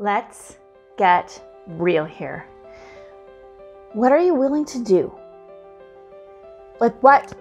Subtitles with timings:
[0.00, 0.56] Let's
[0.96, 2.46] get real here.
[3.92, 5.14] What are you willing to do?
[6.80, 7.34] Like, what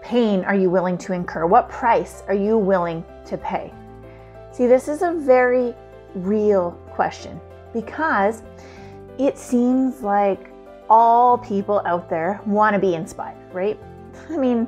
[0.00, 1.44] pain are you willing to incur?
[1.44, 3.74] What price are you willing to pay?
[4.52, 5.74] See, this is a very
[6.14, 7.38] real question
[7.74, 8.42] because
[9.18, 10.50] it seems like
[10.88, 13.78] all people out there want to be inspired, right?
[14.30, 14.66] I mean,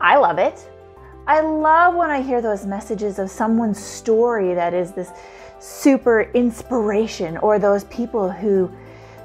[0.00, 0.70] I love it.
[1.26, 5.10] I love when I hear those messages of someone's story that is this
[5.60, 8.70] super inspiration or those people who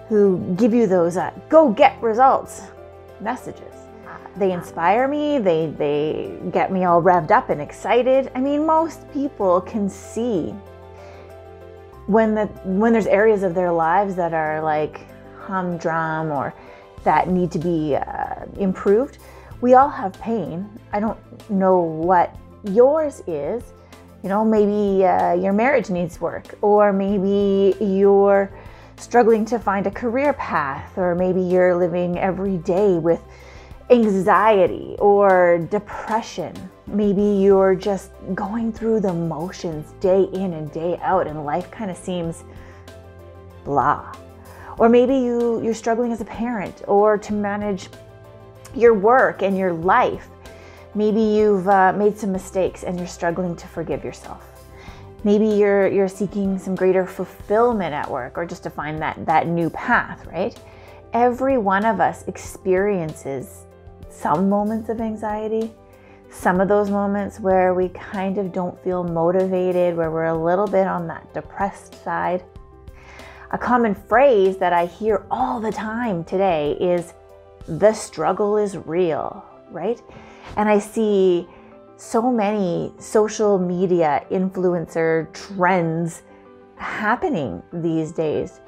[0.07, 2.61] who give you those uh, go get results
[3.19, 3.73] messages.
[4.37, 8.31] They inspire me, they, they get me all revved up and excited.
[8.35, 10.51] I mean, most people can see
[12.05, 15.01] when, the, when there's areas of their lives that are like
[15.39, 16.53] humdrum or
[17.03, 19.17] that need to be uh, improved.
[19.59, 20.69] We all have pain.
[20.93, 21.19] I don't
[21.49, 23.63] know what yours is.
[24.23, 28.51] You know, maybe uh, your marriage needs work, or maybe you're
[28.97, 33.21] struggling to find a career path, or maybe you're living every day with
[33.89, 36.53] anxiety or depression.
[36.87, 41.89] Maybe you're just going through the motions day in and day out, and life kind
[41.89, 42.43] of seems
[43.63, 44.13] blah.
[44.77, 47.89] Or maybe you, you're struggling as a parent or to manage
[48.77, 50.29] your work and your life.
[50.95, 54.43] Maybe you've uh, made some mistakes and you're struggling to forgive yourself.
[55.23, 59.47] Maybe you're you're seeking some greater fulfillment at work or just to find that that
[59.47, 60.57] new path, right?
[61.13, 63.65] Every one of us experiences
[64.09, 65.71] some moments of anxiety,
[66.29, 70.67] some of those moments where we kind of don't feel motivated, where we're a little
[70.67, 72.43] bit on that depressed side.
[73.51, 77.13] A common phrase that I hear all the time today is
[77.67, 80.01] the struggle is real, right?
[80.55, 81.47] And I see
[81.97, 86.23] so many social media influencer trends
[86.77, 88.61] happening these days.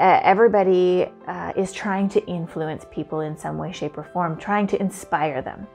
[0.00, 4.66] Uh, everybody uh, is trying to influence people in some way, shape, or form, trying
[4.66, 5.66] to inspire them.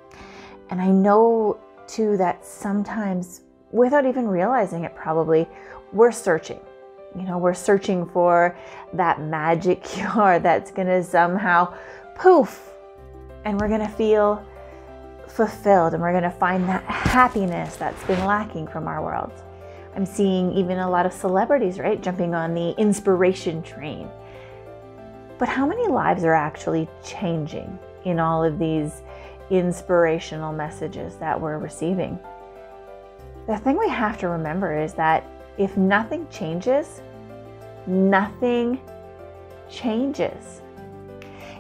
[0.70, 3.42] And I know too that sometimes,
[3.72, 5.48] without even realizing it, probably,
[5.94, 6.60] we're searching.
[7.16, 8.58] You know, we're searching for
[8.94, 11.74] that magic cure that's going to somehow
[12.20, 12.72] poof,
[13.46, 14.46] and we're to feel
[15.28, 19.32] fulfilled and we're to find that happiness that's been lacking from our world.
[19.96, 24.10] I'm seeing even a lot of celebrities, right, jumping on the inspiration train.
[25.38, 29.02] But how many lives are actually changing in all of these
[29.50, 32.20] inspirational messages that we're receiving?
[33.48, 35.24] The thing we have to remember is that
[35.58, 37.02] if nothing changes,
[37.86, 38.82] nothing
[39.70, 40.62] changes.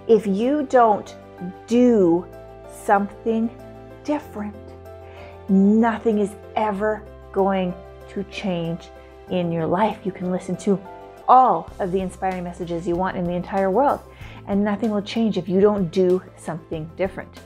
[0.08, 1.16] If you don't
[1.68, 2.26] do
[2.86, 3.50] something
[4.04, 4.56] different.
[5.50, 7.04] Nothing is ever
[7.34, 7.74] going
[8.10, 8.88] to change
[9.30, 10.00] in your life.
[10.06, 10.80] You can listen to
[11.28, 14.00] all of the inspiring messages you want in the entire world,
[14.48, 17.42] and nothing will change if you don't do something different.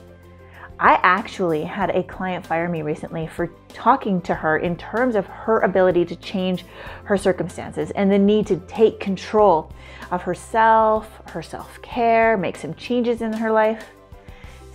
[0.82, 5.24] I actually had a client fire me recently for talking to her in terms of
[5.26, 6.64] her ability to change
[7.04, 9.72] her circumstances and the need to take control
[10.10, 13.90] of herself, her self care, make some changes in her life.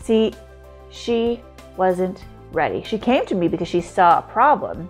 [0.01, 0.33] See,
[0.91, 1.41] she
[1.75, 2.23] wasn't
[2.53, 2.83] ready.
[2.83, 4.87] She came to me because she saw a problem.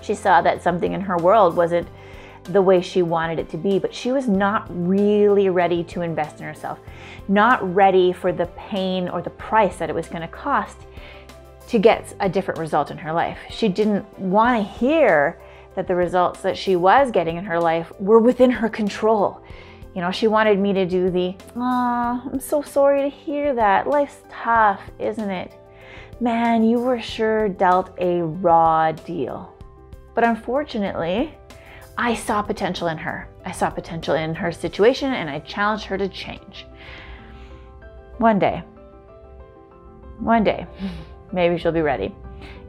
[0.00, 1.88] She saw that something in her world wasn't
[2.44, 6.40] the way she wanted it to be, but she was not really ready to invest
[6.40, 6.78] in herself,
[7.28, 10.78] not ready for the pain or the price that it was going to cost
[11.68, 13.38] to get a different result in her life.
[13.48, 15.40] She didn't want to hear
[15.74, 19.42] that the results that she was getting in her life were within her control.
[19.94, 23.86] You know, she wanted me to do the, oh, I'm so sorry to hear that.
[23.86, 25.54] Life's tough, isn't it?
[26.20, 29.54] Man, you were sure dealt a raw deal.
[30.14, 31.34] But unfortunately,
[31.96, 33.28] I saw potential in her.
[33.44, 36.66] I saw potential in her situation and I challenged her to change.
[38.18, 38.62] One day,
[40.18, 40.66] one day,
[41.32, 42.14] maybe she'll be ready.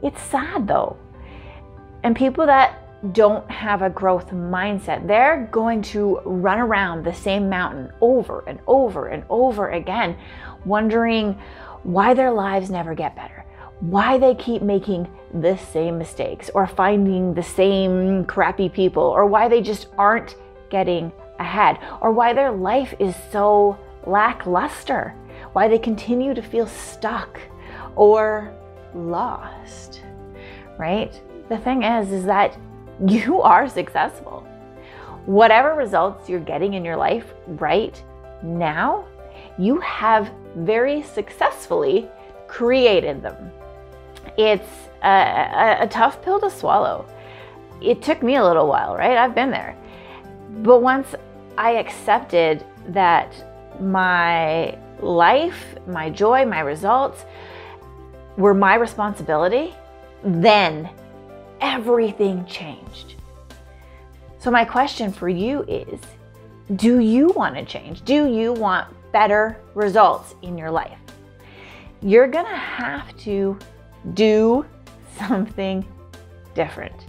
[0.02, 0.96] It's sad though.
[2.02, 5.06] And people that don't have a growth mindset.
[5.06, 10.16] They're going to run around the same mountain over and over and over again,
[10.64, 11.38] wondering
[11.82, 13.44] why their lives never get better,
[13.80, 15.08] why they keep making
[15.40, 20.36] the same mistakes or finding the same crappy people or why they just aren't
[20.70, 25.14] getting ahead or why their life is so lackluster,
[25.52, 27.40] why they continue to feel stuck
[27.96, 28.52] or
[28.94, 30.02] lost.
[30.78, 31.20] Right?
[31.48, 32.56] The thing is is that
[33.06, 34.46] you are successful.
[35.26, 38.02] Whatever results you're getting in your life right
[38.42, 39.06] now,
[39.58, 42.08] you have very successfully
[42.46, 43.50] created them.
[44.36, 44.68] It's
[45.02, 47.06] a, a, a, tough pill to swallow.
[47.80, 49.16] It took me a little while, right?
[49.16, 49.76] I've been there.
[50.62, 51.14] But once
[51.56, 53.32] I accepted that
[53.80, 57.24] my life, my joy, my results
[58.36, 59.74] were my responsibility,
[60.24, 60.88] then
[61.60, 63.14] everything changed.
[64.38, 66.00] So, my question for you is
[66.76, 68.04] do you want to change?
[68.04, 70.98] Do you want better results in your life?
[72.02, 73.58] You're going to have to
[74.12, 74.66] do
[75.18, 75.86] something
[76.54, 77.06] different.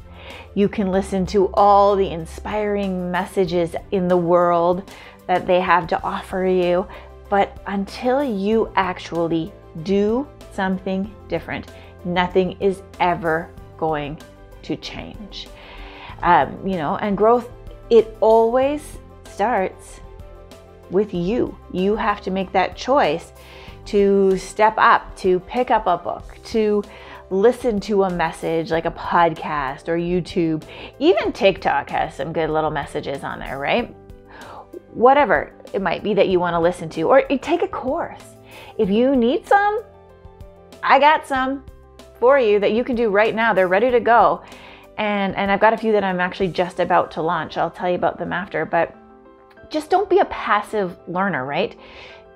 [0.53, 4.89] You can listen to all the inspiring messages in the world
[5.27, 6.88] that they have to offer you,
[7.30, 9.51] but until you actually
[9.83, 11.71] do something different,
[12.06, 14.18] nothing is ever going
[14.63, 15.48] to change.
[16.21, 17.50] Um, you know, and growth,
[17.89, 20.00] it always starts
[20.89, 21.57] with you.
[21.71, 23.33] You have to make that choice
[23.86, 26.84] to step up, to pick up a book, to
[27.30, 30.64] listen to a message like a podcast or YouTube.
[31.00, 33.96] Even TikTok has some good little messages on there, right?
[34.94, 38.24] Whatever it might be that you want to listen to, or take a course.
[38.78, 39.84] If you need some,
[40.84, 41.66] I got some
[42.20, 43.54] for you that you can do right now.
[43.54, 44.44] They're ready to go.
[44.98, 47.58] And, and I've got a few that I'm actually just about to launch.
[47.58, 48.66] I'll tell you about them after.
[48.66, 48.96] But
[49.70, 51.78] just don't be a passive learner, right?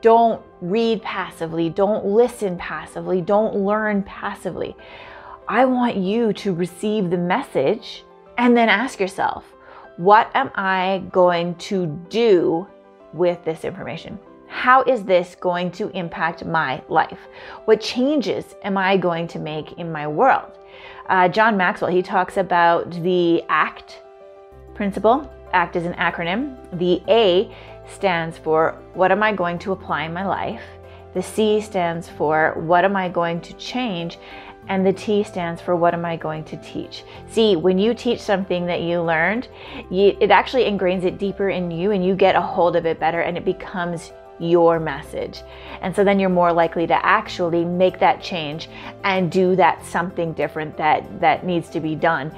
[0.01, 4.75] Don't read passively, don't listen passively, don't learn passively.
[5.47, 8.03] I want you to receive the message
[8.37, 9.43] and then ask yourself,
[9.97, 12.67] what am I going to do
[13.13, 14.17] with this information?
[14.47, 17.19] How is this going to impact my life?
[17.65, 20.57] What changes am I going to make in my world?
[21.07, 24.01] Uh, John Maxwell, he talks about the ACT
[24.73, 25.29] principle.
[25.53, 26.55] ACT is an acronym.
[26.79, 27.53] The A
[27.89, 30.63] stands for what am I going to apply in my life?
[31.13, 34.17] The C stands for what am I going to change?
[34.67, 37.03] And the T stands for what am I going to teach?
[37.27, 39.47] See, when you teach something that you learned,
[39.89, 42.99] you, it actually ingrains it deeper in you and you get a hold of it
[42.99, 45.41] better and it becomes your message.
[45.81, 48.69] And so then you're more likely to actually make that change
[49.03, 52.31] and do that something different that, that needs to be done.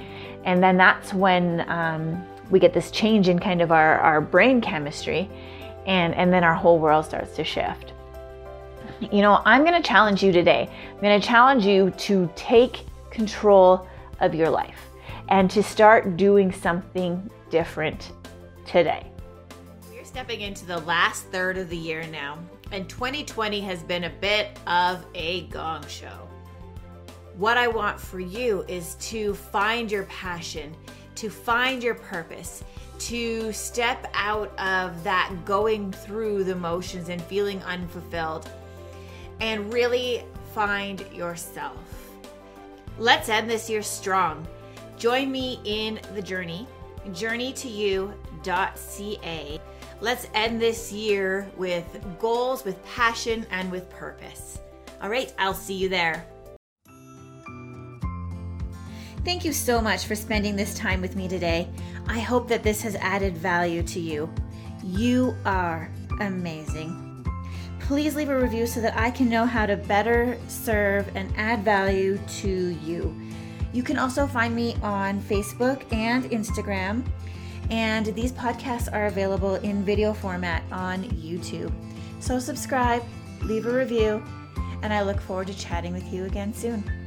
[0.45, 4.61] And then that's when um, we get this change in kind of our, our brain
[4.61, 5.29] chemistry
[5.87, 7.93] and, and then our whole world starts to shift.
[9.11, 10.69] You know, I'm to challenge you today.
[10.93, 13.87] I'm to challenge you to take control
[14.19, 14.77] of your life
[15.29, 18.11] and to start doing something different
[18.65, 19.07] today.
[19.91, 22.37] We're stepping into the last third of the year now,
[22.71, 26.27] and 2020 has been a bit of a gong show.
[27.37, 30.75] What I want for you is to find your passion
[31.15, 32.63] to find your purpose,
[32.99, 38.47] to step out of that going through the motions and feeling unfulfilled,
[39.39, 40.23] and really
[40.53, 41.77] find yourself.
[42.97, 44.45] Let's end this year strong.
[44.97, 46.67] Join me in the journey,
[47.07, 49.61] journeytoyou.ca.
[49.99, 51.85] Let's end this year with
[52.19, 54.59] goals, with passion, and with purpose.
[55.01, 56.25] All right, I'll see you there.
[59.23, 61.69] Thank you so much for spending this time with me today.
[62.07, 64.33] I hope that this has added value to you.
[64.83, 67.23] You are amazing.
[67.81, 71.63] Please leave a review so that I can know how to better serve and add
[71.63, 73.15] value to you.
[73.73, 77.05] You can also find me on Facebook and Instagram,
[77.69, 81.71] and these podcasts are available in video format on YouTube.
[82.19, 83.03] So subscribe,
[83.43, 84.23] leave a review,
[84.81, 87.00] and I look forward to chatting with you again soon.